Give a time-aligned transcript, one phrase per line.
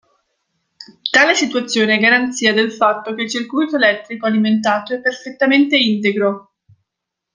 [1.11, 6.53] Tale situazione è garanzia del fatto che il circuito elettrico alimentato è perfettamente integro.